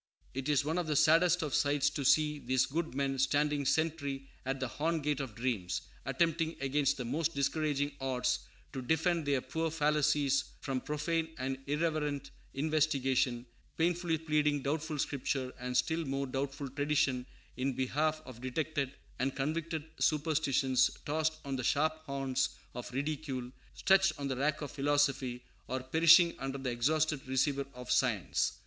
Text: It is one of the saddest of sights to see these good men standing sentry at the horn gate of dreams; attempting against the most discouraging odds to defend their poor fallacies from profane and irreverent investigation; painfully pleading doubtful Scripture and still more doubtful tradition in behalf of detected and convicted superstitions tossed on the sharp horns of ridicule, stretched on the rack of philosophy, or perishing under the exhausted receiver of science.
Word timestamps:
It 0.33 0.49
is 0.49 0.65
one 0.65 0.79
of 0.79 0.87
the 0.87 0.95
saddest 0.95 1.43
of 1.43 1.53
sights 1.53 1.87
to 1.91 2.03
see 2.03 2.39
these 2.39 2.65
good 2.65 2.95
men 2.95 3.19
standing 3.19 3.65
sentry 3.65 4.27
at 4.47 4.59
the 4.59 4.67
horn 4.67 5.01
gate 5.01 5.19
of 5.19 5.35
dreams; 5.35 5.81
attempting 6.07 6.55
against 6.59 6.97
the 6.97 7.05
most 7.05 7.35
discouraging 7.35 7.91
odds 8.01 8.39
to 8.73 8.81
defend 8.81 9.27
their 9.27 9.41
poor 9.41 9.69
fallacies 9.69 10.45
from 10.59 10.81
profane 10.81 11.29
and 11.37 11.59
irreverent 11.67 12.31
investigation; 12.55 13.45
painfully 13.77 14.17
pleading 14.17 14.63
doubtful 14.63 14.97
Scripture 14.97 15.53
and 15.59 15.77
still 15.77 16.03
more 16.03 16.25
doubtful 16.25 16.67
tradition 16.69 17.27
in 17.55 17.73
behalf 17.73 18.23
of 18.25 18.41
detected 18.41 18.93
and 19.19 19.35
convicted 19.35 19.85
superstitions 19.99 20.89
tossed 21.05 21.33
on 21.45 21.57
the 21.57 21.63
sharp 21.63 21.93
horns 22.07 22.49
of 22.73 22.91
ridicule, 22.91 23.51
stretched 23.75 24.13
on 24.17 24.27
the 24.29 24.35
rack 24.35 24.61
of 24.63 24.71
philosophy, 24.71 25.43
or 25.67 25.83
perishing 25.83 26.33
under 26.39 26.57
the 26.57 26.71
exhausted 26.71 27.21
receiver 27.27 27.67
of 27.75 27.91
science. 27.91 28.53